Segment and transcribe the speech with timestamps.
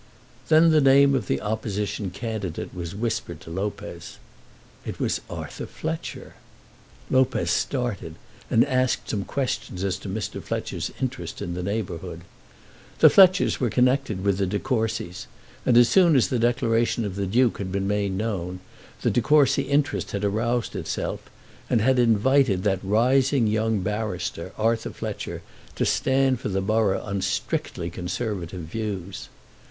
[0.47, 4.17] Then the name of the opposition candidate was whispered to Lopez.
[4.83, 6.33] It was Arthur Fletcher!
[7.11, 8.15] Lopez started,
[8.49, 10.41] and asked some questions as to Mr.
[10.41, 12.21] Fletcher's interest in the neighbourhood.
[12.97, 15.27] The Fletchers were connected with the De Courcys,
[15.67, 18.59] and as soon as the declaration of the Duke had been made known,
[19.03, 21.29] the De Courcy interest had aroused itself,
[21.69, 25.43] and had invited that rising young barrister, Arthur Fletcher,
[25.75, 29.29] to stand for the borough on strictly conservative views.